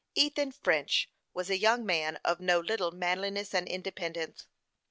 Ethan 0.15 0.51
French 0.51 1.11
was 1.31 1.51
a 1.51 1.59
young 1.59 1.85
man 1.85 2.15
of 2.25 2.39
no 2.39 2.59
little 2.59 2.89
manliness 2.89 3.53
and 3.53 3.67
independence. 3.67 4.47